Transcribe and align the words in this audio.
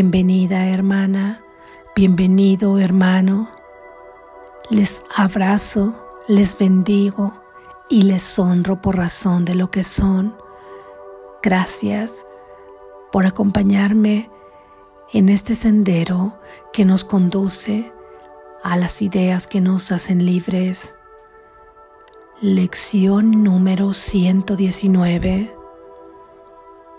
Bienvenida 0.00 0.68
hermana, 0.68 1.42
bienvenido 1.96 2.78
hermano. 2.78 3.50
Les 4.70 5.02
abrazo, 5.12 5.92
les 6.28 6.56
bendigo 6.56 7.34
y 7.88 8.02
les 8.02 8.38
honro 8.38 8.80
por 8.80 8.96
razón 8.96 9.44
de 9.44 9.56
lo 9.56 9.72
que 9.72 9.82
son. 9.82 10.36
Gracias 11.42 12.24
por 13.10 13.26
acompañarme 13.26 14.30
en 15.12 15.28
este 15.28 15.56
sendero 15.56 16.38
que 16.72 16.84
nos 16.84 17.02
conduce 17.02 17.92
a 18.62 18.76
las 18.76 19.02
ideas 19.02 19.48
que 19.48 19.60
nos 19.60 19.90
hacen 19.90 20.24
libres. 20.24 20.94
Lección 22.40 23.42
número 23.42 23.94
119. 23.94 25.56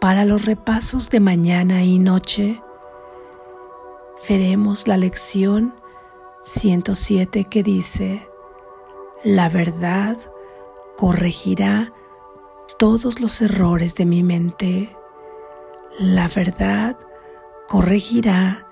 Para 0.01 0.25
los 0.25 0.43
repasos 0.43 1.09
de 1.09 1.21
mañana 1.21 1.81
y 1.85 1.97
noche, 1.97 2.61
veremos 4.27 4.87
la 4.87 4.97
lección 4.97 5.73
107 6.43 7.45
que 7.45 7.63
dice, 7.63 8.29
la 9.23 9.49
verdad 9.49 10.17
corregirá 10.97 11.93
todos 12.77 13.19
los 13.19 13.41
errores 13.41 13.95
de 13.95 14.05
mi 14.05 14.23
mente. 14.23 14.95
La 15.99 16.27
verdad 16.27 16.97
corregirá 17.67 18.67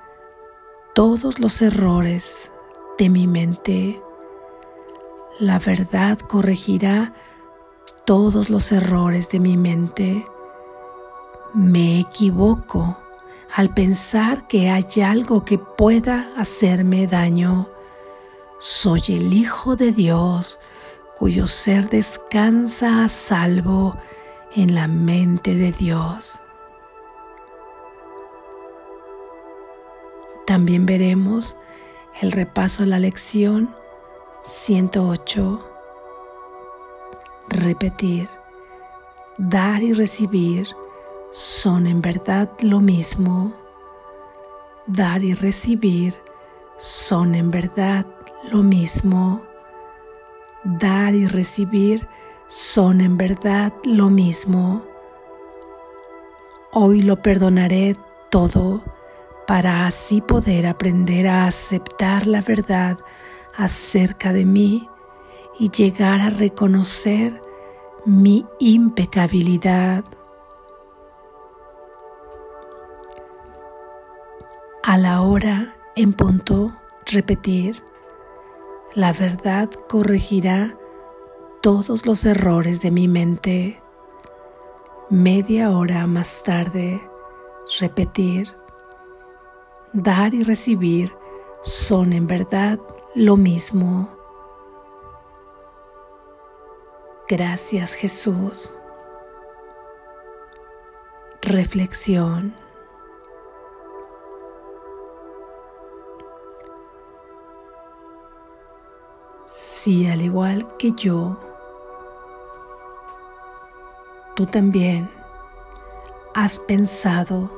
todos 0.94 1.40
los 1.40 1.62
errores 1.62 2.52
de 2.98 3.09
mi 3.09 3.28
mente. 3.28 4.02
La 5.40 5.59
verdad 5.59 6.18
corregirá 6.20 7.14
todos 8.06 8.50
los 8.50 8.72
errores 8.72 9.30
de 9.30 9.40
mi 9.40 9.58
mente. 9.58 10.26
Me 11.54 12.00
equivoco 12.00 12.98
al 13.54 13.74
pensar 13.74 14.48
que 14.48 14.70
hay 14.70 15.02
algo 15.04 15.46
que 15.46 15.58
pueda 15.58 16.30
hacerme 16.38 17.08
daño. 17.08 17.70
Soy 18.59 19.02
el 19.09 19.34
Hijo 19.34 19.76
de 19.76 19.92
Dios 19.92 20.59
cuyo 21.17 21.48
ser 21.48 21.90
descansa 21.90 23.03
a 23.03 23.09
salvo 23.09 23.98
en 24.56 24.75
la 24.75 24.88
mente 24.88 25.56
de 25.56 25.72
Dios. 25.72 26.42
También 30.45 30.86
veremos 30.86 31.58
el 32.22 32.31
repaso 32.31 32.84
de 32.84 32.90
la 32.90 33.00
lección 33.00 33.75
108. 34.44 35.72
Repetir. 37.50 38.30
Dar 39.38 39.84
y 39.84 39.94
recibir 39.94 40.68
son 41.38 41.86
en 41.86 42.02
verdad 42.02 42.50
lo 42.64 42.80
mismo. 42.80 43.54
Dar 44.88 45.24
y 45.24 45.36
recibir 45.36 46.16
son 46.80 47.36
en 47.36 47.52
verdad 47.52 48.08
lo 48.52 48.64
mismo. 48.64 49.44
Dar 50.64 51.14
y 51.14 51.28
recibir 51.28 52.08
son 52.48 53.02
en 53.02 53.18
verdad 53.18 53.72
lo 53.84 54.10
mismo. 54.10 54.84
Hoy 56.72 57.04
lo 57.04 57.22
perdonaré 57.22 57.96
todo 58.32 58.84
para 59.46 59.86
así 59.86 60.22
poder 60.22 60.66
aprender 60.66 61.28
a 61.28 61.46
aceptar 61.46 62.26
la 62.26 62.42
verdad 62.42 62.98
acerca 63.56 64.34
de 64.34 64.44
mí 64.44 64.90
y 65.60 65.70
llegar 65.70 66.20
a 66.20 66.32
reconocer 66.32 67.40
mi 68.06 68.44
impecabilidad. 68.58 70.04
A 74.98 75.00
la 75.00 75.22
hora 75.22 75.76
en 75.95 76.12
punto 76.12 76.72
repetir, 77.06 77.84
la 78.95 79.14
verdad 79.14 79.69
corregirá 79.88 80.75
todos 81.62 82.08
los 82.08 82.25
errores 82.25 82.81
de 82.81 82.90
mi 82.90 83.08
mente. 83.08 83.80
Media 85.12 85.69
hora 85.69 86.08
más 86.08 86.41
tarde, 86.41 87.00
repetir, 87.80 88.52
dar 89.94 90.34
y 90.34 90.41
recibir 90.41 91.16
son 91.62 92.12
en 92.12 92.25
verdad 92.25 92.79
lo 93.14 93.38
mismo. 93.38 94.09
Gracias 97.29 97.94
Jesús. 97.94 98.74
Reflexión. 101.44 102.66
Si 109.88 110.06
al 110.06 110.22
igual 110.22 110.68
que 110.75 110.92
yo, 110.92 111.38
tú 114.36 114.46
también 114.46 115.09
has 116.36 116.59
pensado 116.59 117.50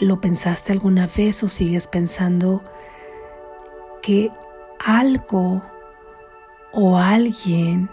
¿Lo 0.00 0.18
pensaste 0.18 0.72
alguna 0.72 1.06
vez 1.14 1.42
o 1.42 1.48
sigues 1.50 1.86
pensando 1.86 2.62
que 4.00 4.32
algo 4.82 5.62
o 6.72 6.96
alguien 6.96 7.90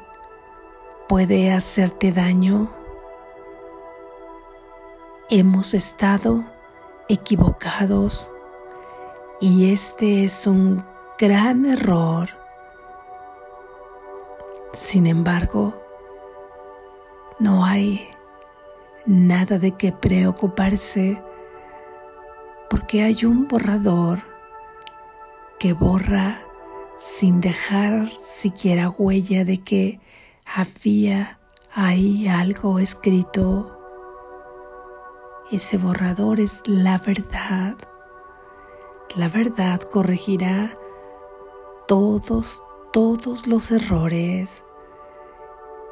puede 1.09 1.51
hacerte 1.51 2.13
daño? 2.13 2.71
Hemos 5.29 5.73
estado 5.73 6.45
equivocados 7.09 8.31
y 9.41 9.73
este 9.73 10.23
es 10.23 10.47
un 10.47 10.94
gran 11.17 11.65
error. 11.65 12.29
Sin 14.73 15.07
embargo, 15.07 15.81
no 17.39 17.63
hay 17.63 18.09
nada 19.05 19.57
de 19.57 19.71
qué 19.71 19.93
preocuparse 19.93 21.23
porque 22.69 23.03
hay 23.03 23.23
un 23.23 23.47
borrador 23.47 24.23
que 25.57 25.71
borra 25.71 26.41
sin 26.97 27.39
dejar 27.39 28.07
siquiera 28.07 28.89
huella 28.89 29.45
de 29.45 29.63
que 29.63 30.01
había 30.45 31.39
ahí 31.73 32.27
algo 32.27 32.79
escrito. 32.79 33.71
Ese 35.49 35.77
borrador 35.77 36.41
es 36.41 36.61
la 36.65 36.97
verdad. 36.97 37.77
La 39.15 39.29
verdad 39.29 39.79
corregirá 39.79 40.77
todos, 41.87 42.63
todos 42.91 43.47
los 43.47 43.71
errores. 43.71 44.63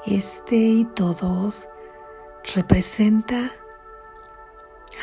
Este 0.06 0.56
y 0.56 0.86
todos 0.86 1.70
representa 2.56 3.52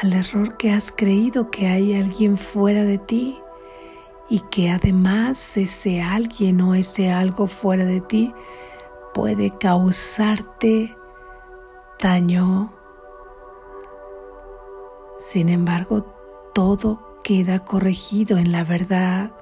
al 0.02 0.12
error 0.12 0.56
que 0.56 0.72
has 0.72 0.92
creído 0.92 1.50
que 1.50 1.66
hay 1.66 1.94
alguien 1.96 2.36
fuera 2.36 2.84
de 2.84 2.98
ti 2.98 3.40
y 4.28 4.40
que 4.50 4.70
además 4.70 5.56
ese 5.56 6.02
alguien 6.02 6.60
o 6.60 6.74
ese 6.74 7.10
algo 7.10 7.46
fuera 7.46 7.84
de 7.84 8.00
ti 8.00 8.34
puede 9.12 9.50
causarte 9.58 10.96
daño. 11.98 12.72
Sin 15.18 15.48
embargo, 15.48 16.02
todo 16.54 17.18
queda 17.22 17.64
corregido 17.64 18.38
en 18.38 18.52
la 18.52 18.64
verdad. 18.64 19.32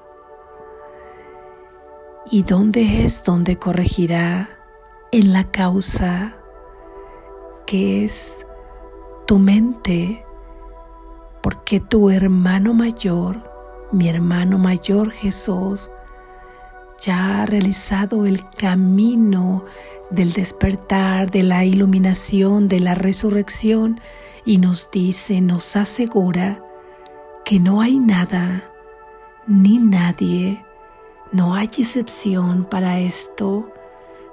¿Y 2.31 2.43
dónde 2.43 3.05
es 3.05 3.25
donde 3.25 3.56
corregirá? 3.56 4.50
En 5.12 5.33
la 5.33 5.50
causa, 5.50 6.37
que 7.66 8.05
es 8.05 8.44
tu 9.27 9.38
mente 9.38 10.26
porque 11.43 11.81
tu 11.81 12.11
hermano 12.11 12.75
mayor, 12.75 13.43
mi 13.93 14.08
hermano 14.08 14.58
mayor 14.58 15.11
Jesús, 15.11 15.91
ya 17.00 17.41
ha 17.43 17.47
realizado 17.47 18.26
el 18.26 18.47
camino 18.50 19.64
del 20.11 20.35
despertar, 20.35 21.31
de 21.31 21.44
la 21.44 21.64
iluminación, 21.64 22.69
de 22.69 22.81
la 22.81 22.94
resurrección 22.94 24.00
y 24.44 24.58
nos 24.58 24.91
dice, 24.91 25.41
nos 25.41 25.76
asegura 25.76 26.62
que 27.47 27.58
no 27.58 27.81
hay 27.81 27.99
nada 27.99 28.70
ni 29.47 29.79
nadie, 29.79 30.62
no 31.32 31.54
hay 31.54 31.66
excepción 31.66 32.64
para 32.64 33.00
esto, 33.00 33.70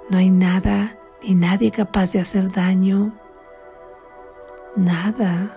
no 0.08 0.18
hay 0.18 0.30
nada 0.30 0.98
ni 1.22 1.34
nadie 1.34 1.70
capaz 1.70 2.12
de 2.12 2.20
hacer 2.20 2.52
daño, 2.52 3.12
nada. 4.76 5.56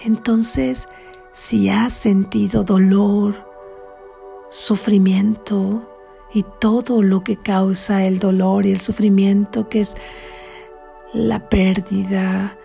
Entonces, 0.00 0.88
si 1.32 1.68
has 1.68 1.92
sentido 1.92 2.64
dolor, 2.64 3.48
sufrimiento 4.50 5.88
y 6.34 6.44
todo 6.60 7.02
lo 7.02 7.22
que 7.22 7.36
causa 7.36 8.04
el 8.04 8.18
dolor 8.18 8.66
y 8.66 8.72
el 8.72 8.80
sufrimiento, 8.80 9.68
que 9.68 9.80
es 9.80 9.96
la 11.12 11.48
pérdida, 11.48 12.56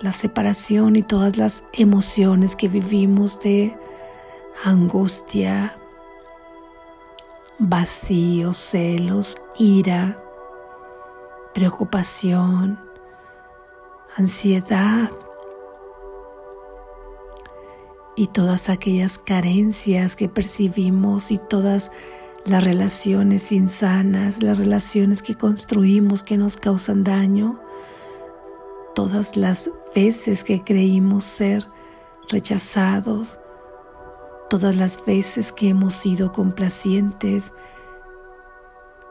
la 0.00 0.12
separación 0.12 0.96
y 0.96 1.02
todas 1.02 1.36
las 1.36 1.64
emociones 1.72 2.56
que 2.56 2.68
vivimos 2.68 3.40
de 3.40 3.76
angustia, 4.64 5.76
vacío, 7.58 8.52
celos, 8.52 9.36
ira, 9.58 10.22
preocupación, 11.54 12.78
ansiedad 14.16 15.10
y 18.14 18.28
todas 18.28 18.68
aquellas 18.68 19.18
carencias 19.18 20.16
que 20.16 20.28
percibimos 20.28 21.30
y 21.30 21.38
todas 21.38 21.90
las 22.44 22.62
relaciones 22.62 23.52
insanas, 23.52 24.42
las 24.42 24.58
relaciones 24.58 25.22
que 25.22 25.34
construimos 25.34 26.22
que 26.22 26.36
nos 26.36 26.56
causan 26.56 27.04
daño, 27.04 27.60
todas 28.94 29.36
las 29.36 29.70
veces 29.94 30.44
que 30.44 30.62
creímos 30.62 31.24
ser 31.24 31.66
rechazados, 32.28 33.38
todas 34.48 34.76
las 34.76 35.04
veces 35.04 35.52
que 35.52 35.68
hemos 35.68 35.94
sido 35.94 36.32
complacientes, 36.32 37.52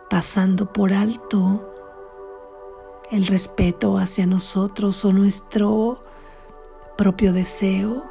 pasando 0.09 0.71
por 0.71 0.93
alto 0.93 1.71
el 3.11 3.27
respeto 3.27 3.97
hacia 3.97 4.25
nosotros 4.25 5.03
o 5.05 5.11
nuestro 5.11 6.01
propio 6.97 7.33
deseo, 7.33 8.03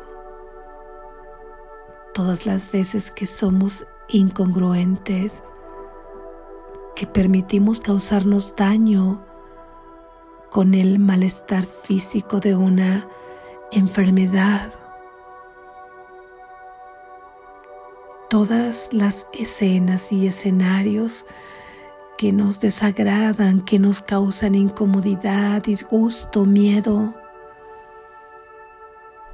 todas 2.12 2.47
las 2.47 2.71
veces 2.71 3.11
que 3.11 3.26
somos 3.26 3.87
incongruentes, 4.09 5.43
que 6.94 7.06
permitimos 7.06 7.81
causarnos 7.81 8.55
daño 8.55 9.25
con 10.50 10.75
el 10.75 11.00
malestar 11.00 11.67
físico 11.67 12.38
de 12.38 12.55
una 12.55 13.09
enfermedad. 13.73 14.83
Todas 18.34 18.92
las 18.92 19.28
escenas 19.32 20.10
y 20.10 20.26
escenarios 20.26 21.25
que 22.19 22.32
nos 22.32 22.58
desagradan, 22.58 23.60
que 23.60 23.78
nos 23.78 24.02
causan 24.02 24.56
incomodidad, 24.56 25.62
disgusto, 25.62 26.44
miedo. 26.44 27.14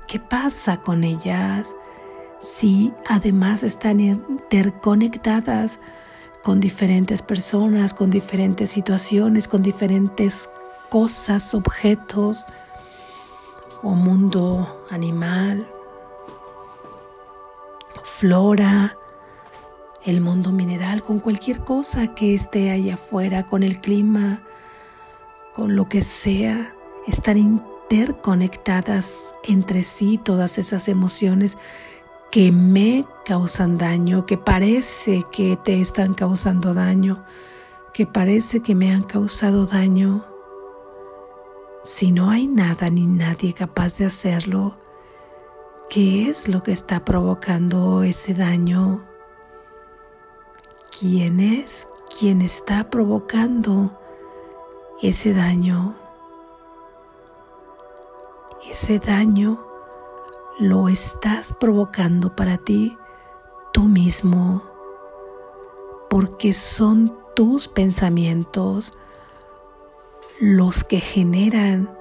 ¿Qué 0.06 0.20
pasa 0.20 0.82
con 0.82 1.02
ellas? 1.02 1.75
si 2.41 2.93
además 3.08 3.62
están 3.62 4.00
interconectadas 4.00 5.81
con 6.43 6.61
diferentes 6.61 7.23
personas, 7.23 7.94
con 7.94 8.11
diferentes 8.11 8.69
situaciones, 8.69 9.49
con 9.49 9.62
diferentes 9.62 10.50
cosas, 10.91 11.55
objetos 11.55 12.44
o 13.82 13.94
mundo 13.94 14.85
animal, 14.91 15.67
flora, 18.19 18.97
el 20.05 20.21
mundo 20.21 20.53
mineral, 20.53 21.03
con 21.03 21.21
cualquier 21.21 21.61
cosa 21.61 22.15
que 22.15 22.35
esté 22.35 22.71
allá 22.71 22.95
afuera, 22.95 23.45
con 23.45 23.62
el 23.62 23.81
clima, 23.81 24.43
con 25.55 25.77
lo 25.77 25.89
que 25.89 26.03
sea, 26.03 26.75
están 27.07 27.39
interconectadas 27.39 29.35
entre 29.45 29.83
sí 29.83 30.19
todas 30.23 30.59
esas 30.59 30.89
emociones 30.89 31.57
que 32.31 32.53
me 32.53 33.05
causan 33.25 33.79
daño, 33.79 34.27
que 34.27 34.39
parece 34.39 35.25
que 35.33 35.56
te 35.56 35.81
están 35.81 36.13
causando 36.13 36.75
daño, 36.75 37.25
que 37.93 38.06
parece 38.06 38.61
que 38.61 38.75
me 38.75 38.93
han 38.93 39.03
causado 39.03 39.67
daño. 39.67 40.25
Si 41.83 42.13
no 42.13 42.31
hay 42.31 42.47
nada 42.47 42.91
ni 42.91 43.06
nadie 43.06 43.53
capaz 43.53 43.99
de 43.99 44.06
hacerlo, 44.06 44.77
¿qué 45.91 46.31
es 46.31 46.49
lo 46.49 46.63
que 46.63 46.71
está 46.71 47.05
provocando 47.05 48.05
ese 48.05 48.33
daño? 48.33 49.05
¿Quién 50.99 51.41
es 51.41 51.89
quien 52.17 52.43
está 52.43 52.89
provocando 52.89 53.99
ese 55.03 55.35
daño? 55.35 55.97
Ese 58.71 59.01
daño 59.01 59.67
lo 60.61 60.89
estás 60.89 61.53
provocando 61.53 62.37
para 62.37 62.57
ti 62.57 62.97
tú 63.73 63.83
mismo, 63.83 64.63
porque 66.09 66.53
son 66.53 67.19
tus 67.35 67.67
pensamientos 67.67 68.93
los 70.39 70.85
que 70.85 71.01
generan 71.01 72.00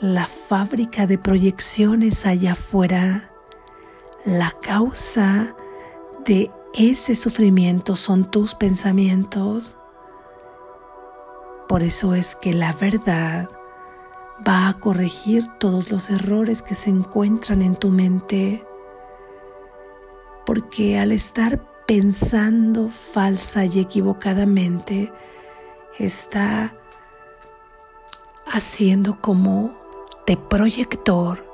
la 0.00 0.26
fábrica 0.26 1.06
de 1.06 1.18
proyecciones 1.18 2.24
allá 2.24 2.52
afuera. 2.52 3.30
La 4.24 4.50
causa 4.62 5.54
de 6.24 6.50
ese 6.74 7.16
sufrimiento 7.16 7.96
son 7.96 8.30
tus 8.30 8.54
pensamientos. 8.54 9.76
Por 11.68 11.82
eso 11.82 12.14
es 12.14 12.34
que 12.34 12.54
la 12.54 12.72
verdad 12.72 13.48
va 14.46 14.68
a 14.68 14.78
corregir 14.78 15.46
todos 15.58 15.90
los 15.90 16.08
errores 16.08 16.62
que 16.62 16.74
se 16.74 16.88
encuentran 16.88 17.60
en 17.60 17.76
tu 17.76 17.90
mente, 17.90 18.66
porque 20.46 20.98
al 20.98 21.12
estar 21.12 21.62
pensando 21.86 22.88
falsa 22.88 23.66
y 23.66 23.80
equivocadamente, 23.80 25.12
está 25.98 26.74
haciendo 28.46 29.20
como 29.20 29.79
de 30.26 30.36
proyector 30.36 31.44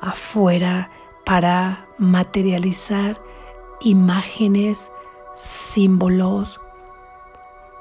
afuera 0.00 0.90
para 1.24 1.88
materializar 1.98 3.20
imágenes, 3.80 4.92
símbolos, 5.34 6.60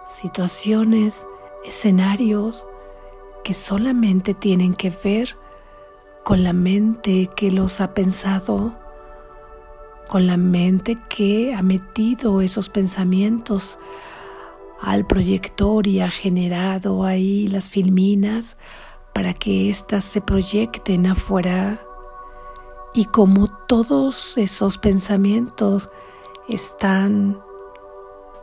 situaciones, 0.10 1.28
escenarios 1.64 2.66
que 3.44 3.54
solamente 3.54 4.34
tienen 4.34 4.74
que 4.74 4.92
ver 5.04 5.38
con 6.24 6.44
la 6.44 6.54
mente 6.54 7.30
que 7.36 7.52
los 7.52 7.80
ha 7.80 7.94
pensado, 7.94 8.76
con 10.10 10.28
la 10.28 10.38
mente 10.38 10.98
que 11.10 11.54
ha 11.54 11.62
metido 11.62 12.42
esos 12.42 12.70
pensamientos 12.70 13.80
al 14.82 15.06
proyector 15.06 15.88
y 15.88 16.02
ha 16.02 16.10
generado 16.10 17.04
ahí 17.04 17.48
las 17.48 17.70
filminas 17.70 18.58
para 19.14 19.34
que 19.34 19.70
éstas 19.70 20.06
se 20.06 20.22
proyecten 20.22 21.08
afuera. 21.08 21.82
Y 22.94 23.06
como 23.06 23.48
todos 23.48 24.38
esos 24.38 24.78
pensamientos 24.78 25.90
están 26.48 27.40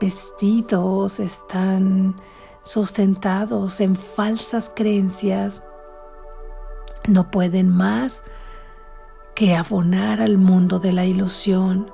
vestidos, 0.00 1.20
están 1.20 2.16
sustentados 2.62 3.80
en 3.80 3.94
falsas 3.94 4.72
creencias, 4.74 5.62
no 7.06 7.30
pueden 7.30 7.68
más 7.68 8.22
que 9.34 9.54
abonar 9.54 10.20
al 10.20 10.38
mundo 10.38 10.78
de 10.78 10.92
la 10.92 11.04
ilusión 11.04 11.90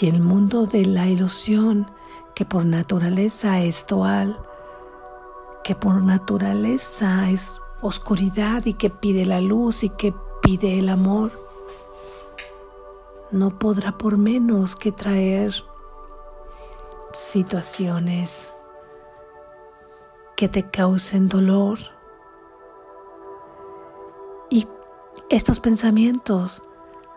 y 0.00 0.08
el 0.08 0.20
mundo 0.20 0.66
de 0.66 0.84
la 0.84 1.06
ilusión 1.06 1.90
que 2.38 2.44
por 2.44 2.64
naturaleza 2.64 3.58
es 3.58 3.84
dual, 3.84 4.38
que 5.64 5.74
por 5.74 6.00
naturaleza 6.04 7.28
es 7.30 7.60
oscuridad 7.82 8.64
y 8.64 8.74
que 8.74 8.90
pide 8.90 9.26
la 9.26 9.40
luz 9.40 9.82
y 9.82 9.88
que 9.88 10.14
pide 10.40 10.78
el 10.78 10.88
amor, 10.88 11.32
no 13.32 13.58
podrá 13.58 13.98
por 13.98 14.18
menos 14.18 14.76
que 14.76 14.92
traer 14.92 15.52
situaciones 17.12 18.50
que 20.36 20.48
te 20.48 20.70
causen 20.70 21.28
dolor. 21.28 21.80
Y 24.48 24.68
estos 25.28 25.58
pensamientos 25.58 26.62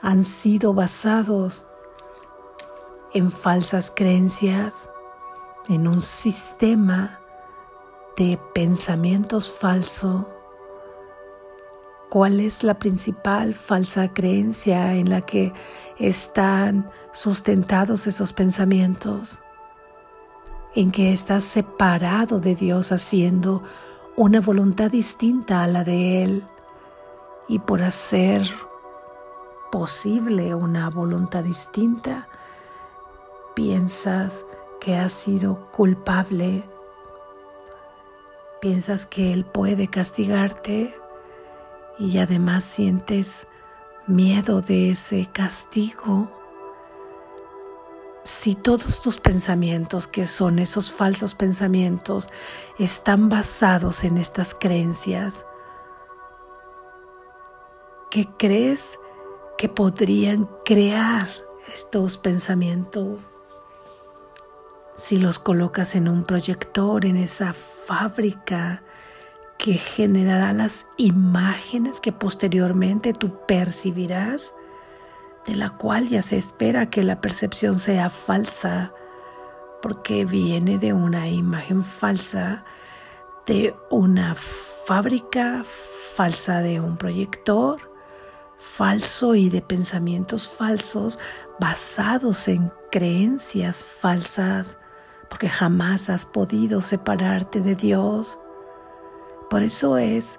han 0.02 0.26
sido 0.26 0.74
basados 0.74 1.68
en 3.14 3.32
falsas 3.32 3.94
creencias, 3.96 4.90
en 5.70 5.88
un 5.88 6.02
sistema 6.02 7.20
de 8.18 8.40
pensamientos 8.54 9.52
falso. 9.52 10.30
¿Cuál 12.10 12.40
es 12.40 12.64
la 12.64 12.78
principal 12.78 13.54
falsa 13.54 14.14
creencia 14.14 14.96
en 14.96 15.10
la 15.10 15.22
que 15.22 15.54
están 15.98 16.90
sustentados 17.14 18.08
esos 18.08 18.34
pensamientos? 18.34 19.42
en 20.74 20.92
que 20.92 21.12
estás 21.12 21.44
separado 21.44 22.40
de 22.40 22.56
Dios 22.56 22.92
haciendo 22.92 23.64
una 24.16 24.40
voluntad 24.40 24.92
distinta 24.92 25.64
a 25.64 25.68
la 25.68 25.84
de 25.84 26.24
Él 26.24 26.44
y 27.48 27.60
por 27.60 27.82
hacer 27.82 28.50
posible 29.72 30.54
una 30.56 30.90
voluntad 30.90 31.44
distinta, 31.44 32.28
piensas 33.56 34.46
que 34.82 34.98
has 34.98 35.14
sido 35.14 35.72
culpable 35.72 36.64
piensas 38.62 39.06
que 39.06 39.34
Él 39.34 39.46
puede 39.46 39.88
castigarte 39.88 40.94
y 41.98 42.18
además 42.20 42.64
sientes 42.64 43.48
miedo 44.08 44.62
de 44.62 44.92
ese 44.92 45.28
castigo, 45.32 46.32
si 48.24 48.54
todos 48.54 49.02
tus 49.02 49.20
pensamientos, 49.20 50.08
que 50.08 50.26
son 50.26 50.60
esos 50.60 50.92
falsos 50.92 51.34
pensamientos, 51.34 52.30
están 52.78 53.30
basados 53.30 54.04
en 54.04 54.20
estas 54.20 54.54
creencias, 54.54 55.46
¿qué 58.12 58.30
crees 58.38 59.00
que 59.58 59.70
podrían 59.70 60.48
crear 60.66 61.28
estos 61.74 62.18
pensamientos? 62.18 63.41
Si 65.02 65.18
los 65.18 65.40
colocas 65.40 65.96
en 65.96 66.08
un 66.08 66.26
proyector, 66.26 67.06
en 67.06 67.18
esa 67.18 67.54
fábrica 67.54 68.84
que 69.58 69.74
generará 69.74 70.54
las 70.54 70.86
imágenes 70.96 72.00
que 72.00 72.12
posteriormente 72.12 73.12
tú 73.12 73.40
percibirás, 73.48 74.54
de 75.48 75.56
la 75.56 75.72
cual 75.72 76.08
ya 76.08 76.22
se 76.22 76.38
espera 76.38 76.92
que 76.92 77.02
la 77.02 77.20
percepción 77.20 77.80
sea 77.80 78.12
falsa, 78.12 78.94
porque 79.82 80.24
viene 80.24 80.78
de 80.78 80.94
una 80.94 81.28
imagen 81.28 81.84
falsa, 81.84 82.64
de 83.48 83.74
una 83.90 84.36
fábrica 84.86 85.66
falsa, 86.16 86.62
de 86.62 86.80
un 86.80 86.98
proyector 86.98 87.92
falso 88.60 89.34
y 89.34 89.50
de 89.50 89.64
pensamientos 89.64 90.48
falsos 90.48 91.18
basados 91.60 92.48
en 92.48 92.72
creencias 92.92 93.84
falsas, 93.84 94.78
porque 95.32 95.48
jamás 95.48 96.10
has 96.10 96.26
podido 96.26 96.82
separarte 96.82 97.62
de 97.62 97.76
Dios. 97.76 98.38
Por 99.50 99.64
eso 99.64 99.98
es 99.98 100.38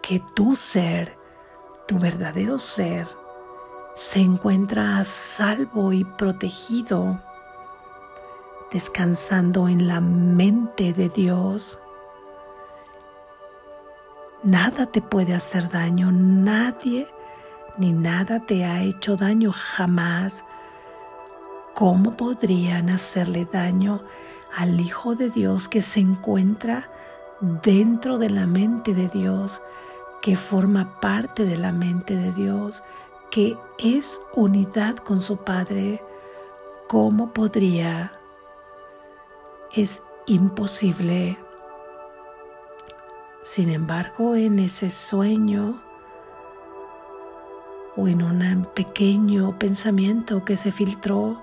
que 0.00 0.18
tu 0.34 0.56
ser, 0.56 1.18
tu 1.86 1.98
verdadero 1.98 2.58
ser, 2.58 3.06
se 3.94 4.20
encuentra 4.20 4.96
a 4.96 5.04
salvo 5.04 5.92
y 5.92 6.04
protegido, 6.04 7.20
descansando 8.72 9.68
en 9.68 9.86
la 9.86 10.00
mente 10.00 10.94
de 10.94 11.10
Dios. 11.10 11.78
Nada 14.42 14.86
te 14.86 15.02
puede 15.02 15.34
hacer 15.34 15.68
daño, 15.68 16.10
nadie 16.12 17.08
ni 17.76 17.92
nada 17.92 18.46
te 18.46 18.64
ha 18.64 18.82
hecho 18.82 19.16
daño 19.16 19.52
jamás. 19.52 20.46
¿Cómo 21.74 22.16
podrían 22.16 22.88
hacerle 22.88 23.44
daño 23.44 24.02
al 24.54 24.80
Hijo 24.80 25.14
de 25.14 25.30
Dios 25.30 25.68
que 25.68 25.82
se 25.82 26.00
encuentra 26.00 26.90
dentro 27.40 28.18
de 28.18 28.30
la 28.30 28.46
mente 28.46 28.94
de 28.94 29.08
Dios, 29.08 29.62
que 30.20 30.36
forma 30.36 31.00
parte 31.00 31.44
de 31.44 31.56
la 31.56 31.72
mente 31.72 32.16
de 32.16 32.32
Dios, 32.32 32.84
que 33.30 33.56
es 33.78 34.20
unidad 34.34 34.96
con 34.96 35.22
su 35.22 35.38
Padre, 35.38 36.02
¿cómo 36.88 37.32
podría? 37.32 38.12
Es 39.72 40.02
imposible. 40.26 41.38
Sin 43.42 43.70
embargo, 43.70 44.34
en 44.34 44.58
ese 44.58 44.90
sueño 44.90 45.80
o 47.96 48.06
en 48.08 48.22
un 48.22 48.66
pequeño 48.74 49.58
pensamiento 49.58 50.44
que 50.44 50.56
se 50.56 50.72
filtró, 50.72 51.42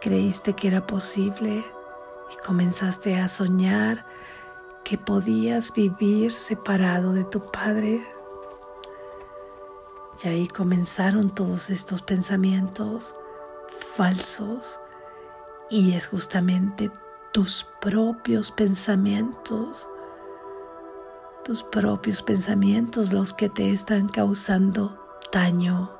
creíste 0.00 0.54
que 0.54 0.68
era 0.68 0.86
posible 0.86 1.62
y 2.32 2.36
comenzaste 2.44 3.16
a 3.18 3.28
soñar 3.28 4.06
que 4.84 4.98
podías 4.98 5.72
vivir 5.72 6.32
separado 6.32 7.12
de 7.12 7.24
tu 7.24 7.50
Padre. 7.50 8.04
Y 10.22 10.28
ahí 10.28 10.48
comenzaron 10.48 11.30
todos 11.30 11.70
estos 11.70 12.02
pensamientos 12.02 13.14
falsos 13.96 14.80
y 15.70 15.92
es 15.94 16.08
justamente 16.08 16.90
tus 17.32 17.64
propios 17.80 18.50
pensamientos, 18.50 19.88
tus 21.44 21.62
propios 21.62 22.22
pensamientos 22.22 23.12
los 23.12 23.32
que 23.32 23.48
te 23.48 23.70
están 23.70 24.08
causando 24.08 24.98
daño. 25.32 25.90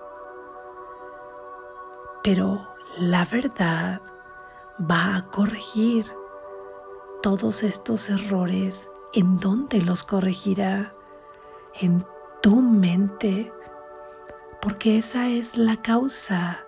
Pero 2.22 2.68
la 2.98 3.24
verdad 3.24 4.02
va 4.78 5.16
a 5.16 5.26
corregir 5.30 6.19
todos 7.22 7.62
estos 7.62 8.10
errores. 8.10 8.88
¿En 9.12 9.38
dónde 9.38 9.82
los 9.82 10.02
corregirá? 10.02 10.94
En 11.80 12.04
tu 12.42 12.56
mente 12.62 13.52
porque 14.60 14.98
esa 14.98 15.28
es 15.28 15.56
la 15.56 15.80
causa 15.80 16.66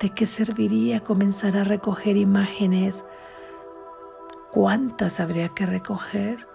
de 0.00 0.10
que 0.10 0.26
serviría 0.26 1.02
comenzar 1.02 1.56
a 1.56 1.64
recoger 1.64 2.16
imágenes. 2.16 3.04
¿Cuántas 4.50 5.18
habría 5.18 5.48
que 5.48 5.64
recoger? 5.64 6.46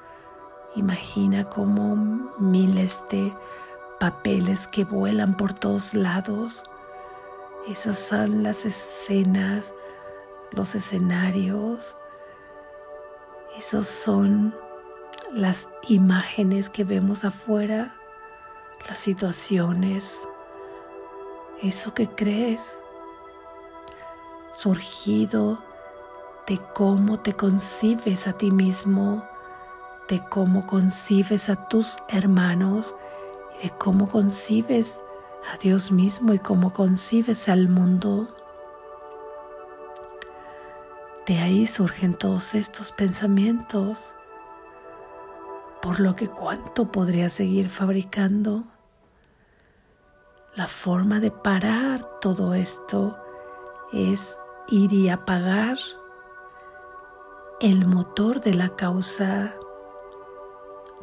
Imagina 0.75 1.50
como 1.50 1.96
miles 2.38 3.03
de 3.10 3.34
papeles 4.00 4.67
que 4.67 4.84
vuelan 4.86 5.36
por 5.36 5.53
todos 5.53 5.96
lados. 5.96 6.62
Esas 7.67 7.98
son 7.98 8.44
las 8.44 8.65
escenas, 8.65 9.74
los 10.51 10.75
escenarios. 10.75 11.96
Esos 13.58 13.88
son 13.88 14.56
las 15.34 15.70
imágenes 15.88 16.70
que 16.70 16.84
vemos 16.84 17.26
afuera, 17.26 17.96
las 18.88 19.00
situaciones, 19.00 20.28
eso 21.62 21.94
que 21.94 22.08
crees, 22.08 22.80
surgido 24.52 25.64
de 26.48 26.60
cómo 26.74 27.20
te 27.20 27.34
concibes 27.34 28.28
a 28.28 28.34
ti 28.34 28.52
mismo, 28.52 29.28
de 30.08 30.24
cómo 30.30 30.66
concibes 30.66 31.50
a 31.50 31.68
tus 31.68 31.98
hermanos 32.08 32.96
de 33.62 33.72
cómo 33.72 34.08
concibes 34.08 35.02
a 35.54 35.58
Dios 35.58 35.92
mismo 35.92 36.34
y 36.34 36.40
cómo 36.40 36.72
concibes 36.72 37.50
al 37.50 37.70
mundo. 37.70 38.28
De 41.28 41.40
ahí 41.40 41.68
surgen 41.68 42.14
todos 42.14 42.56
estos 42.56 42.94
pensamientos, 42.94 44.16
por 45.82 46.00
lo 46.00 46.16
que 46.16 46.30
cuánto 46.30 46.90
podría 46.90 47.30
seguir 47.30 47.68
fabricando 47.68 48.64
la 50.56 50.70
forma 50.70 51.20
de 51.20 51.30
parar 51.30 52.06
todo 52.22 52.54
esto 52.54 53.18
es 53.92 54.40
ir 54.70 54.94
y 54.94 55.10
apagar 55.10 55.78
el 57.60 57.86
motor 57.86 58.40
de 58.40 58.54
la 58.54 58.70
causa, 58.70 59.54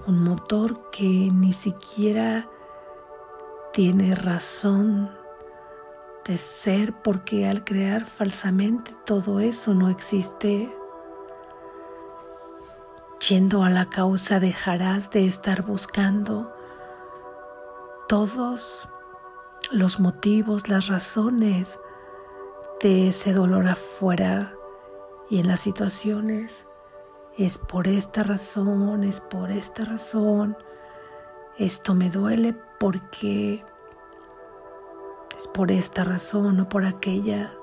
un 0.07 0.25
motor 0.25 0.91
que 0.91 1.31
ni 1.33 1.53
siquiera 1.53 2.49
tiene 3.75 4.15
razón 4.15 5.11
de 6.27 6.39
ser 6.39 6.93
porque 6.93 7.47
al 7.47 7.65
crear 7.65 8.05
falsamente 8.05 8.95
todo 9.05 9.41
eso 9.41 9.75
no 9.75 9.91
existe. 9.91 10.75
Yendo 13.29 13.63
a 13.63 13.71
la 13.71 13.89
causa 13.91 14.41
dejarás 14.41 15.11
de 15.11 15.27
estar 15.27 15.63
buscando 15.63 16.55
todos 18.09 18.89
los 19.71 20.01
motivos, 20.01 20.69
las 20.69 20.89
razones 20.89 21.79
de 22.83 23.09
ese 23.09 23.33
dolor 23.33 23.67
afuera 23.69 24.55
y 25.31 25.41
en 25.41 25.49
las 25.49 25.61
situaciones. 25.61 26.67
Es 27.37 27.59
por 27.59 27.89
esta 27.89 28.23
razón, 28.23 29.05
es 29.05 29.21
por 29.21 29.51
esta 29.51 29.85
razón. 29.85 30.57
Esto 31.59 31.95
me 31.95 32.11
duele 32.11 32.55
porque 32.79 33.65
por 35.55 35.71
esta 35.71 36.05
razón 36.05 36.61
o 36.61 36.69
por 36.69 36.85
aquella. 36.85 37.55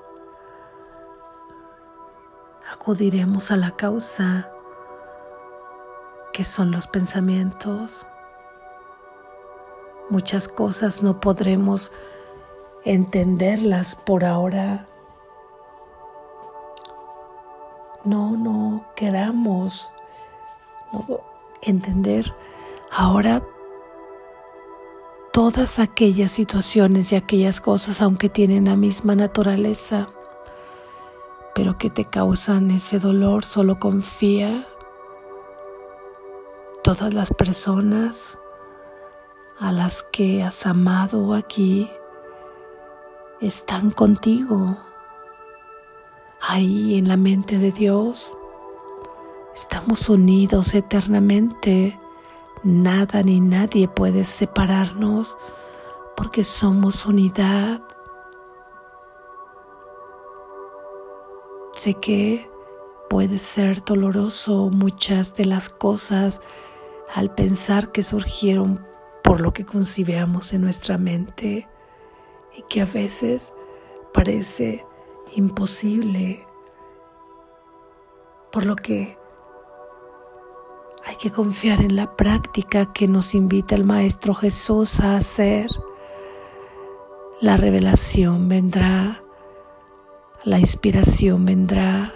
Acudiremos 2.72 3.52
a 3.52 3.56
la 3.56 3.70
causa 3.72 4.50
que 6.32 6.42
son 6.42 6.70
los 6.70 6.88
pensamientos 6.88 8.06
Muchas 10.12 10.46
cosas 10.46 11.02
no 11.02 11.20
podremos 11.20 11.90
entenderlas 12.84 13.96
por 13.96 14.26
ahora. 14.26 14.86
No, 18.04 18.36
no 18.36 18.84
queramos 18.94 19.90
entender 21.62 22.34
ahora 22.90 23.42
todas 25.32 25.78
aquellas 25.78 26.30
situaciones 26.30 27.10
y 27.12 27.16
aquellas 27.16 27.60
cosas, 27.60 28.02
aunque 28.02 28.28
tienen 28.28 28.66
la 28.66 28.76
misma 28.76 29.14
naturaleza, 29.14 30.08
pero 31.54 31.78
que 31.78 31.90
te 31.90 32.04
causan 32.04 32.70
ese 32.70 32.98
dolor, 32.98 33.44
solo 33.44 33.78
confía 33.78 34.66
todas 36.84 37.14
las 37.14 37.32
personas 37.32 38.38
a 39.58 39.72
las 39.72 40.02
que 40.02 40.42
has 40.42 40.66
amado 40.66 41.34
aquí 41.34 41.90
están 43.40 43.90
contigo. 43.90 44.76
Ahí 46.40 46.98
en 46.98 47.08
la 47.08 47.16
mente 47.16 47.58
de 47.58 47.72
Dios 47.72 48.30
estamos 49.54 50.08
unidos 50.08 50.74
eternamente. 50.74 52.01
Nada 52.64 53.24
ni 53.24 53.40
nadie 53.40 53.88
puede 53.88 54.24
separarnos 54.24 55.36
porque 56.16 56.44
somos 56.44 57.06
unidad. 57.06 57.82
Sé 61.74 61.94
que 61.94 62.48
puede 63.10 63.38
ser 63.38 63.84
doloroso 63.84 64.70
muchas 64.70 65.34
de 65.34 65.46
las 65.46 65.68
cosas 65.68 66.40
al 67.12 67.34
pensar 67.34 67.90
que 67.90 68.04
surgieron 68.04 68.86
por 69.24 69.40
lo 69.40 69.52
que 69.52 69.66
concibíamos 69.66 70.52
en 70.52 70.60
nuestra 70.60 70.98
mente 70.98 71.68
y 72.56 72.62
que 72.68 72.82
a 72.82 72.86
veces 72.86 73.52
parece 74.14 74.86
imposible, 75.34 76.46
por 78.52 78.66
lo 78.66 78.76
que 78.76 79.18
hay 81.04 81.16
que 81.16 81.30
confiar 81.30 81.80
en 81.80 81.96
la 81.96 82.16
práctica 82.16 82.92
que 82.92 83.08
nos 83.08 83.34
invita 83.34 83.74
el 83.74 83.84
Maestro 83.84 84.34
Jesús 84.34 85.00
a 85.00 85.16
hacer. 85.16 85.70
La 87.40 87.56
revelación 87.56 88.48
vendrá, 88.48 89.22
la 90.44 90.58
inspiración 90.58 91.44
vendrá. 91.44 92.14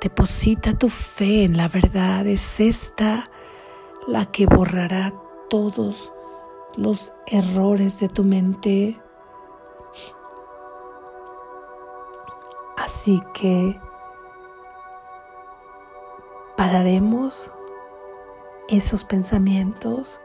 Deposita 0.00 0.76
tu 0.76 0.88
fe 0.88 1.44
en 1.44 1.56
la 1.56 1.68
verdad, 1.68 2.26
es 2.26 2.60
esta 2.60 3.30
la 4.06 4.26
que 4.26 4.46
borrará 4.46 5.12
todos 5.50 6.12
los 6.76 7.12
errores 7.26 8.00
de 8.00 8.08
tu 8.08 8.24
mente. 8.24 9.00
Así 12.76 13.20
que 13.34 13.80
pararemos 16.58 17.52
esos 18.68 19.04
pensamientos 19.04 20.20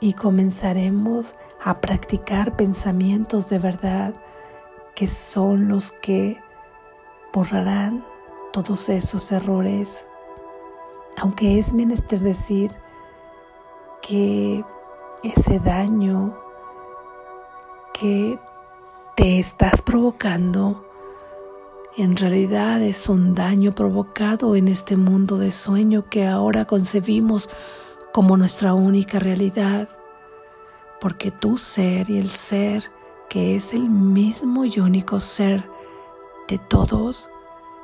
y 0.00 0.14
comenzaremos 0.14 1.36
a 1.62 1.80
practicar 1.80 2.56
pensamientos 2.56 3.48
de 3.48 3.60
verdad 3.60 4.14
que 4.96 5.06
son 5.06 5.68
los 5.68 5.92
que 5.92 6.42
borrarán 7.32 8.04
todos 8.52 8.88
esos 8.88 9.30
errores. 9.30 10.08
Aunque 11.18 11.60
es 11.60 11.72
menester 11.72 12.18
decir 12.18 12.72
que 14.02 14.64
ese 15.22 15.60
daño 15.60 16.36
que 17.94 18.40
te 19.14 19.38
estás 19.38 19.82
provocando 19.82 20.84
en 21.96 22.16
realidad 22.16 22.80
es 22.82 23.08
un 23.08 23.34
daño 23.34 23.72
provocado 23.72 24.54
en 24.54 24.68
este 24.68 24.96
mundo 24.96 25.38
de 25.38 25.50
sueño 25.50 26.08
que 26.08 26.26
ahora 26.26 26.64
concebimos 26.64 27.48
como 28.12 28.36
nuestra 28.36 28.74
única 28.74 29.18
realidad, 29.18 29.88
porque 31.00 31.30
tu 31.30 31.58
ser 31.58 32.08
y 32.08 32.18
el 32.18 32.30
ser 32.30 32.90
que 33.28 33.56
es 33.56 33.74
el 33.74 33.88
mismo 33.88 34.64
y 34.64 34.78
único 34.78 35.18
ser 35.18 35.68
de 36.48 36.58
todos 36.58 37.30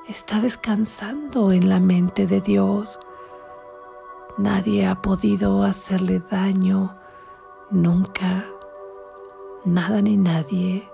está 0.09 0.41
descansando 0.41 1.51
en 1.53 1.69
la 1.69 1.81
mente 1.81 2.27
de 2.27 2.41
Dios. 2.41 3.01
Nadie 4.39 4.87
ha 4.87 5.03
podido 5.03 5.63
hacerle 5.63 6.21
daño 6.31 6.97
nunca. 7.71 8.45
Nada 9.65 10.01
ni 10.01 10.17
nadie 10.17 10.89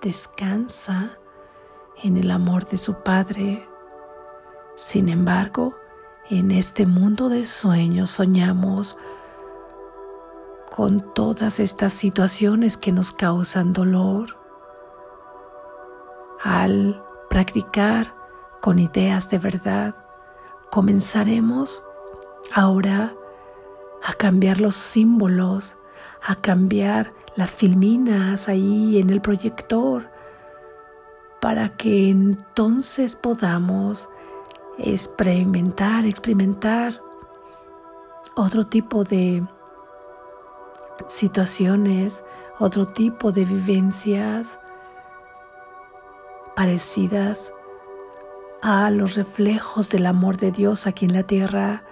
descansa 0.00 1.18
en 2.02 2.16
el 2.16 2.30
amor 2.30 2.66
de 2.66 2.78
su 2.78 2.94
Padre. 3.02 3.68
Sin 4.76 5.08
embargo, 5.08 5.74
en 6.30 6.50
este 6.50 6.86
mundo 6.86 7.28
de 7.28 7.44
sueños 7.44 8.10
soñamos 8.10 8.96
con 10.74 11.12
todas 11.14 11.60
estas 11.60 11.92
situaciones 11.92 12.76
que 12.76 12.92
nos 12.92 13.12
causan 13.12 13.72
dolor. 13.72 14.38
Al 16.42 17.04
practicar 17.28 18.14
con 18.60 18.78
ideas 18.78 19.30
de 19.30 19.38
verdad, 19.38 19.94
comenzaremos 20.70 21.84
ahora 22.54 23.14
a 24.02 24.14
cambiar 24.14 24.60
los 24.60 24.76
símbolos, 24.76 25.76
a 26.22 26.34
cambiar 26.34 27.12
las 27.36 27.56
filminas 27.56 28.48
ahí 28.48 28.98
en 28.98 29.10
el 29.10 29.20
proyector, 29.20 30.11
para 31.42 31.70
que 31.70 32.08
entonces 32.08 33.16
podamos 33.16 34.08
experimentar, 34.78 36.06
experimentar 36.06 37.02
otro 38.36 38.64
tipo 38.64 39.02
de 39.02 39.44
situaciones, 41.08 42.22
otro 42.60 42.86
tipo 42.86 43.32
de 43.32 43.44
vivencias 43.44 44.60
parecidas 46.54 47.52
a 48.62 48.88
los 48.90 49.16
reflejos 49.16 49.90
del 49.90 50.06
amor 50.06 50.36
de 50.36 50.52
Dios 50.52 50.86
aquí 50.86 51.06
en 51.06 51.12
la 51.12 51.24
tierra. 51.24 51.82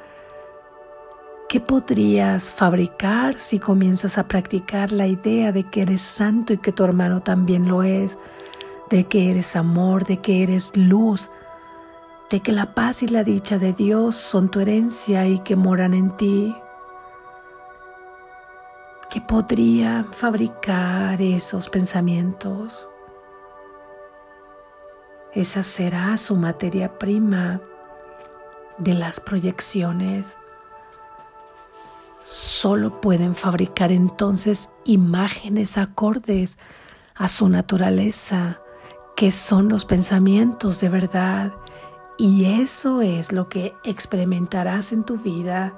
¿Qué 1.48 1.58
podrías 1.58 2.52
fabricar 2.52 3.34
si 3.34 3.58
comienzas 3.58 4.16
a 4.16 4.28
practicar 4.28 4.92
la 4.92 5.08
idea 5.08 5.50
de 5.50 5.64
que 5.64 5.82
eres 5.82 6.02
santo 6.02 6.52
y 6.52 6.58
que 6.58 6.70
tu 6.70 6.84
hermano 6.84 7.20
también 7.20 7.66
lo 7.66 7.82
es? 7.82 8.16
De 8.90 9.06
que 9.06 9.30
eres 9.30 9.56
amor, 9.56 10.04
de 10.04 10.20
que 10.20 10.42
eres 10.42 10.76
luz, 10.76 11.30
de 12.28 12.40
que 12.40 12.52
la 12.52 12.74
paz 12.74 13.02
y 13.02 13.08
la 13.08 13.24
dicha 13.24 13.58
de 13.58 13.72
Dios 13.72 14.16
son 14.16 14.50
tu 14.50 14.60
herencia 14.60 15.26
y 15.26 15.38
que 15.38 15.56
moran 15.56 15.94
en 15.94 16.16
ti. 16.16 16.54
¿Qué 19.08 19.20
podrían 19.20 20.12
fabricar 20.12 21.20
esos 21.22 21.68
pensamientos? 21.68 22.86
Esa 25.32 25.62
será 25.62 26.16
su 26.16 26.36
materia 26.36 26.98
prima 26.98 27.60
de 28.78 28.94
las 28.94 29.20
proyecciones. 29.20 30.38
Solo 32.24 33.00
pueden 33.00 33.34
fabricar 33.34 33.92
entonces 33.92 34.68
imágenes 34.84 35.78
acordes 35.78 36.58
a 37.14 37.28
su 37.28 37.48
naturaleza, 37.48 38.60
que 39.20 39.32
son 39.32 39.68
los 39.68 39.84
pensamientos 39.84 40.80
de 40.80 40.88
verdad. 40.88 41.52
Y 42.16 42.62
eso 42.62 43.02
es 43.02 43.32
lo 43.32 43.50
que 43.50 43.74
experimentarás 43.84 44.92
en 44.92 45.04
tu 45.04 45.18
vida 45.18 45.76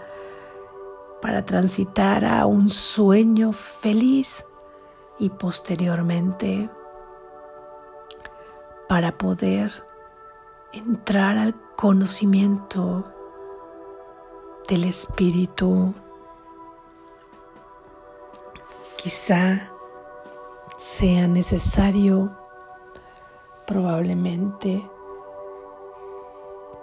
para 1.20 1.44
transitar 1.44 2.24
a 2.24 2.46
un 2.46 2.70
sueño 2.70 3.52
feliz 3.52 4.44
y 5.18 5.30
posteriormente 5.30 6.70
para 8.88 9.18
poder 9.18 9.72
entrar 10.72 11.36
al 11.36 11.56
conocimiento 11.74 13.12
del 14.68 14.84
espíritu. 14.84 15.94
Quizá 18.96 19.68
sea 20.76 21.26
necesario 21.26 22.38
probablemente 23.72 24.86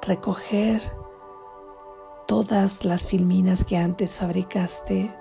recoger 0.01 0.81
todas 2.27 2.83
las 2.83 3.05
filminas 3.05 3.63
que 3.63 3.77
antes 3.77 4.17
fabricaste, 4.17 5.15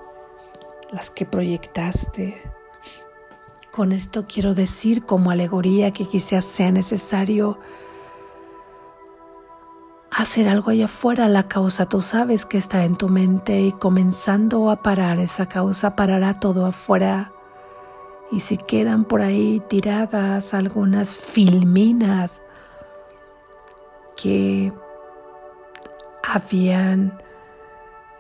las 0.91 1.11
que 1.11 1.27
proyectaste. 1.27 2.41
Con 3.71 3.93
esto 3.93 4.25
quiero 4.27 4.55
decir 4.55 5.05
como 5.05 5.31
alegoría 5.31 5.93
que 5.93 6.07
quizás 6.07 6.47
sea 6.47 6.71
necesario 6.73 7.59
hacer 10.11 10.49
algo 10.49 10.71
allá 10.71 10.87
afuera. 10.87 11.29
La 11.29 11.49
causa 11.49 11.87
tú 11.87 12.01
sabes 12.01 12.47
que 12.47 12.57
está 12.57 12.87
en 12.87 12.97
tu 12.97 13.11
mente 13.11 13.61
y 13.61 13.73
comenzando 13.73 14.71
a 14.71 14.83
parar 14.83 15.19
esa 15.19 15.51
causa 15.51 15.97
parará 15.97 16.33
todo 16.33 16.65
afuera 16.65 17.35
y 18.31 18.41
si 18.41 18.57
quedan 18.57 19.05
por 19.05 19.23
ahí 19.23 19.63
tiradas 19.69 20.55
algunas 20.55 21.17
filminas 21.17 22.43
que 24.17 24.73
habían 26.23 27.23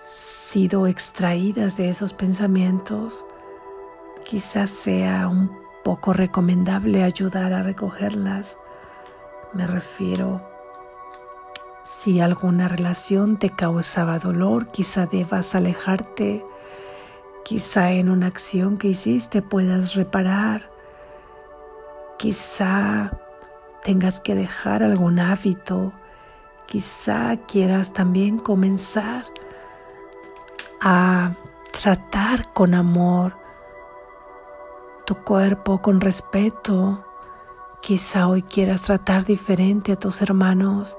sido 0.00 0.86
extraídas 0.86 1.76
de 1.76 1.90
esos 1.90 2.14
pensamientos, 2.14 3.24
quizás 4.24 4.70
sea 4.70 5.28
un 5.28 5.50
poco 5.84 6.12
recomendable 6.12 7.02
ayudar 7.02 7.52
a 7.52 7.62
recogerlas. 7.62 8.56
Me 9.52 9.66
refiero 9.66 10.46
Si 11.82 12.20
alguna 12.20 12.68
relación 12.68 13.38
te 13.38 13.48
causaba 13.48 14.18
dolor, 14.18 14.70
quizá 14.70 15.06
debas 15.06 15.54
alejarte. 15.54 16.44
Quizá 17.48 17.92
en 17.92 18.10
una 18.10 18.26
acción 18.26 18.76
que 18.76 18.88
hiciste 18.88 19.40
puedas 19.40 19.94
reparar. 19.94 20.70
Quizá 22.18 23.18
tengas 23.82 24.20
que 24.20 24.34
dejar 24.34 24.82
algún 24.82 25.18
hábito. 25.18 25.94
Quizá 26.66 27.38
quieras 27.46 27.94
también 27.94 28.38
comenzar 28.38 29.24
a 30.82 31.32
tratar 31.72 32.52
con 32.52 32.74
amor 32.74 33.34
tu 35.06 35.14
cuerpo, 35.14 35.80
con 35.80 36.02
respeto. 36.02 37.02
Quizá 37.80 38.28
hoy 38.28 38.42
quieras 38.42 38.82
tratar 38.82 39.24
diferente 39.24 39.92
a 39.92 39.98
tus 39.98 40.20
hermanos. 40.20 40.98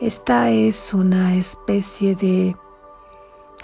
Esta 0.00 0.50
es 0.50 0.94
una 0.94 1.34
especie 1.34 2.14
de 2.14 2.56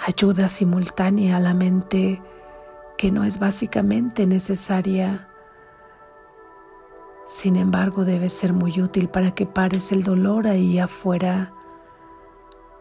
ayuda 0.07 0.49
simultánea 0.49 1.37
a 1.37 1.41
la 1.41 1.55
mente 1.55 2.23
que 2.97 3.11
no 3.11 3.25
es 3.25 3.39
básicamente 3.39 4.27
necesaria. 4.27 5.29
Sin 7.27 7.57
embargo, 7.57 8.05
debe 8.05 8.29
ser 8.29 8.53
muy 8.53 8.81
útil 8.81 9.09
para 9.09 9.33
que 9.33 9.47
pares 9.47 9.93
el 9.93 10.03
dolor 10.03 10.47
ahí 10.47 10.79
afuera. 10.79 11.53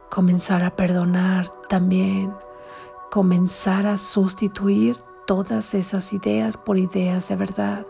Comenzar 0.10 0.64
a 0.64 0.76
perdonar 0.76 1.50
también. 1.68 2.34
Comenzar 3.12 3.86
a 3.86 3.98
sustituir 3.98 4.98
todas 5.26 5.74
esas 5.74 6.14
ideas 6.14 6.58
por 6.58 6.78
ideas 6.78 7.28
de 7.28 7.36
verdad 7.36 7.86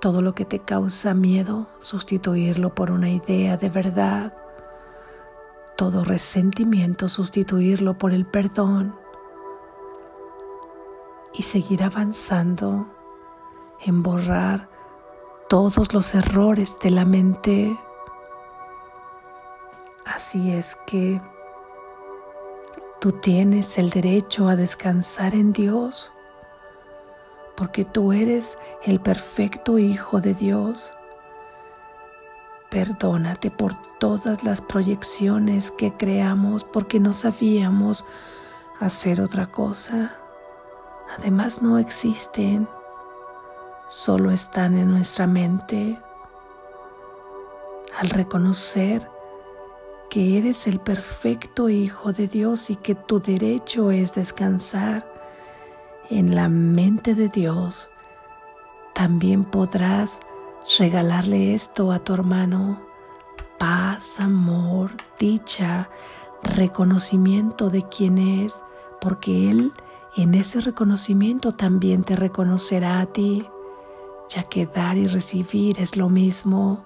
todo 0.00 0.22
lo 0.22 0.34
que 0.34 0.46
te 0.46 0.58
causa 0.58 1.14
miedo, 1.14 1.66
sustituirlo 1.78 2.74
por 2.74 2.90
una 2.90 3.10
idea 3.10 3.56
de 3.56 3.68
verdad. 3.68 4.34
Todo 5.76 6.04
resentimiento, 6.04 7.08
sustituirlo 7.08 7.96
por 7.96 8.12
el 8.12 8.26
perdón. 8.26 8.94
Y 11.32 11.42
seguir 11.42 11.82
avanzando 11.82 12.88
en 13.80 14.02
borrar 14.02 14.68
todos 15.48 15.94
los 15.94 16.14
errores 16.14 16.78
de 16.82 16.90
la 16.90 17.04
mente. 17.04 17.76
Así 20.04 20.52
es 20.52 20.76
que 20.86 21.20
tú 23.00 23.12
tienes 23.12 23.78
el 23.78 23.90
derecho 23.90 24.48
a 24.48 24.56
descansar 24.56 25.34
en 25.34 25.52
Dios 25.52 26.12
porque 27.60 27.84
tú 27.84 28.14
eres 28.14 28.56
el 28.84 29.00
perfecto 29.00 29.78
Hijo 29.78 30.22
de 30.22 30.32
Dios. 30.32 30.94
Perdónate 32.70 33.50
por 33.50 33.74
todas 33.98 34.44
las 34.44 34.60
proyecciones 34.60 35.72
que 35.72 35.92
creamos 35.92 36.62
porque 36.62 37.00
no 37.00 37.12
sabíamos 37.12 38.04
hacer 38.78 39.20
otra 39.20 39.50
cosa. 39.50 40.14
Además 41.18 41.62
no 41.62 41.78
existen, 41.78 42.68
solo 43.88 44.30
están 44.30 44.78
en 44.78 44.88
nuestra 44.88 45.26
mente. 45.26 46.00
Al 47.98 48.08
reconocer 48.10 49.10
que 50.08 50.38
eres 50.38 50.68
el 50.68 50.78
perfecto 50.78 51.68
Hijo 51.68 52.12
de 52.12 52.28
Dios 52.28 52.70
y 52.70 52.76
que 52.76 52.94
tu 52.94 53.20
derecho 53.20 53.90
es 53.90 54.14
descansar 54.14 55.12
en 56.08 56.36
la 56.36 56.48
mente 56.48 57.16
de 57.16 57.28
Dios, 57.28 57.88
también 58.94 59.44
podrás 59.44 60.20
regalarle 60.78 61.54
esto 61.54 61.92
a 61.92 61.98
tu 61.98 62.14
hermano. 62.14 62.80
Paz, 63.58 64.20
amor, 64.20 64.92
dicha, 65.18 65.90
reconocimiento 66.42 67.70
de 67.70 67.86
quién 67.88 68.18
es, 68.18 68.62
porque 69.00 69.50
Él 69.50 69.72
en 70.16 70.34
ese 70.34 70.60
reconocimiento 70.60 71.52
también 71.52 72.02
te 72.02 72.16
reconocerá 72.16 73.00
a 73.00 73.06
ti, 73.06 73.46
ya 74.28 74.42
que 74.42 74.66
dar 74.66 74.96
y 74.96 75.06
recibir 75.06 75.78
es 75.78 75.96
lo 75.96 76.08
mismo. 76.08 76.84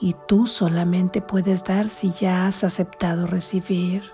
Y 0.00 0.14
tú 0.26 0.46
solamente 0.46 1.20
puedes 1.20 1.64
dar 1.64 1.88
si 1.88 2.12
ya 2.12 2.46
has 2.46 2.62
aceptado 2.62 3.26
recibir. 3.26 4.12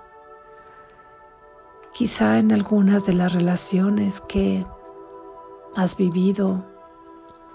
Quizá 1.93 2.39
en 2.39 2.53
algunas 2.53 3.05
de 3.07 3.13
las 3.13 3.35
relaciones 3.35 4.21
que 4.21 4.67
has 5.77 5.97
vivido 5.97 6.65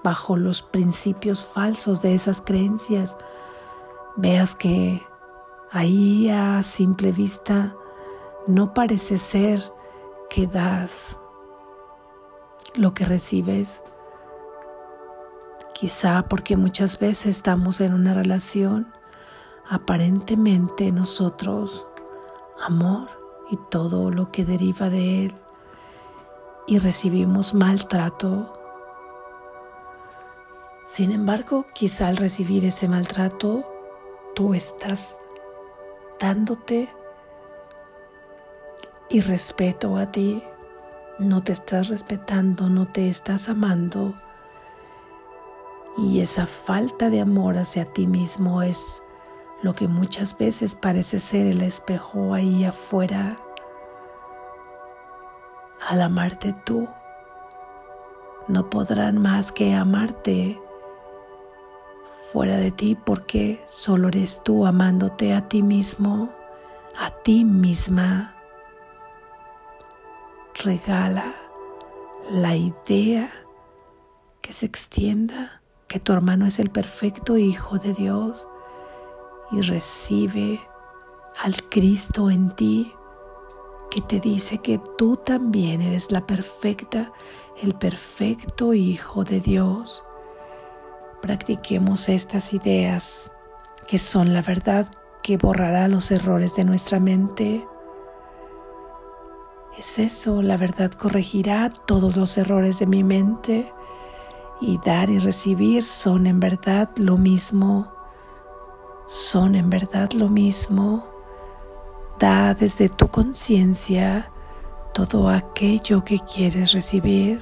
bajo 0.03 0.37
los 0.37 0.61
principios 0.61 1.45
falsos 1.45 2.01
de 2.01 2.15
esas 2.15 2.41
creencias, 2.41 3.17
veas 4.15 4.55
que 4.55 5.01
ahí 5.71 6.29
a 6.29 6.63
simple 6.63 7.11
vista 7.11 7.75
no 8.47 8.73
parece 8.73 9.17
ser 9.17 9.61
que 10.29 10.47
das 10.47 11.17
lo 12.75 12.93
que 12.93 13.05
recibes. 13.05 13.81
Quizá 15.73 16.27
porque 16.27 16.57
muchas 16.57 16.99
veces 16.99 17.37
estamos 17.37 17.79
en 17.81 17.93
una 17.93 18.13
relación, 18.13 18.93
aparentemente 19.69 20.91
nosotros, 20.91 21.87
amor, 22.61 23.07
y 23.49 23.57
todo 23.69 24.11
lo 24.11 24.31
que 24.31 24.45
deriva 24.45 24.89
de 24.89 25.25
él 25.25 25.35
y 26.67 26.77
recibimos 26.77 27.53
maltrato. 27.53 28.53
Sin 30.89 31.11
embargo, 31.11 31.67
quizá 31.71 32.07
al 32.07 32.17
recibir 32.17 32.65
ese 32.65 32.87
maltrato, 32.87 33.63
tú 34.33 34.55
estás 34.55 35.19
dándote 36.19 36.89
y 39.07 39.21
respeto 39.21 39.97
a 39.97 40.11
ti, 40.11 40.43
no 41.19 41.43
te 41.43 41.51
estás 41.51 41.89
respetando, 41.89 42.69
no 42.69 42.87
te 42.87 43.07
estás 43.07 43.49
amando. 43.49 44.15
Y 45.95 46.21
esa 46.21 46.47
falta 46.47 47.11
de 47.11 47.21
amor 47.21 47.59
hacia 47.59 47.85
ti 47.85 48.07
mismo 48.07 48.63
es 48.63 49.03
lo 49.61 49.75
que 49.75 49.87
muchas 49.87 50.35
veces 50.39 50.73
parece 50.73 51.19
ser 51.19 51.45
el 51.45 51.61
espejo 51.61 52.33
ahí 52.33 52.65
afuera. 52.65 53.35
Al 55.87 56.01
amarte 56.01 56.55
tú, 56.65 56.87
no 58.47 58.71
podrán 58.71 59.19
más 59.19 59.51
que 59.51 59.75
amarte 59.75 60.59
fuera 62.31 62.57
de 62.57 62.71
ti 62.71 62.95
porque 62.95 63.63
solo 63.67 64.09
eres 64.09 64.43
tú 64.43 64.65
amándote 64.65 65.33
a 65.33 65.47
ti 65.49 65.63
mismo, 65.63 66.29
a 66.97 67.09
ti 67.09 67.43
misma. 67.43 68.35
Regala 70.63 71.33
la 72.29 72.55
idea 72.55 73.31
que 74.41 74.53
se 74.53 74.65
extienda 74.65 75.61
que 75.87 75.99
tu 75.99 76.13
hermano 76.13 76.45
es 76.45 76.59
el 76.59 76.69
perfecto 76.69 77.37
Hijo 77.37 77.79
de 77.79 77.93
Dios 77.93 78.47
y 79.51 79.61
recibe 79.61 80.59
al 81.39 81.63
Cristo 81.69 82.29
en 82.29 82.55
ti 82.55 82.93
que 83.89 84.01
te 84.01 84.19
dice 84.19 84.59
que 84.59 84.79
tú 84.97 85.17
también 85.17 85.81
eres 85.81 86.11
la 86.11 86.27
perfecta, 86.27 87.11
el 87.59 87.73
perfecto 87.73 88.75
Hijo 88.75 89.23
de 89.23 89.39
Dios. 89.39 90.03
Practiquemos 91.21 92.09
estas 92.09 92.53
ideas 92.53 93.31
que 93.87 93.99
son 93.99 94.33
la 94.33 94.41
verdad 94.41 94.87
que 95.23 95.37
borrará 95.37 95.87
los 95.87 96.11
errores 96.11 96.55
de 96.55 96.63
nuestra 96.63 96.99
mente. 96.99 97.67
Es 99.77 99.99
eso, 99.99 100.41
la 100.41 100.57
verdad 100.57 100.91
corregirá 100.91 101.69
todos 101.69 102.17
los 102.17 102.37
errores 102.37 102.79
de 102.79 102.87
mi 102.87 103.03
mente 103.03 103.73
y 104.61 104.79
dar 104.85 105.09
y 105.09 105.19
recibir 105.19 105.83
son 105.83 106.27
en 106.27 106.39
verdad 106.39 106.89
lo 106.97 107.17
mismo 107.17 107.99
son 109.09 109.55
en 109.55 109.71
verdad 109.71 110.11
lo 110.11 110.29
mismo. 110.29 111.03
Da 112.19 112.53
desde 112.53 112.89
tu 112.89 113.07
conciencia 113.07 114.31
todo 114.93 115.29
aquello 115.29 116.05
que 116.05 116.19
quieres 116.19 116.73
recibir. 116.73 117.41